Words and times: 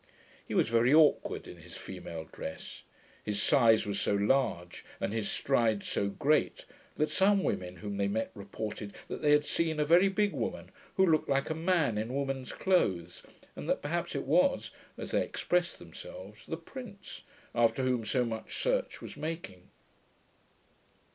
He 0.47 0.55
was 0.55 0.67
very 0.67 0.91
awkward 0.91 1.47
in 1.47 1.57
his 1.57 1.77
female 1.77 2.23
dress. 2.25 2.81
His 3.23 3.39
size 3.39 3.85
was 3.85 4.01
so 4.01 4.15
large, 4.15 4.83
and 4.99 5.13
his 5.13 5.29
strides 5.29 5.87
so 5.87 6.07
great, 6.09 6.65
that 6.97 7.11
some 7.11 7.43
women 7.43 7.75
whom 7.75 7.97
they 7.97 8.07
met 8.07 8.31
reported 8.33 8.95
that 9.07 9.21
they 9.21 9.29
had 9.29 9.45
seen 9.45 9.79
a 9.79 9.85
very 9.85 10.07
big 10.09 10.33
woman, 10.33 10.71
who 10.95 11.05
looked 11.05 11.29
like 11.29 11.51
a 11.51 11.53
man 11.53 11.99
in 11.99 12.15
woman's 12.15 12.51
clothes, 12.51 13.21
and 13.55 13.69
that 13.69 13.83
perhaps 13.83 14.15
it 14.15 14.25
was 14.25 14.71
(as 14.97 15.11
they 15.11 15.21
expressed 15.21 15.77
themselves) 15.77 16.47
the 16.47 16.57
PRINCE, 16.57 17.21
after 17.53 17.83
whom 17.83 18.03
so 18.03 18.25
much 18.25 18.55
search 18.55 19.03
was 19.03 19.15
making. 19.15 19.69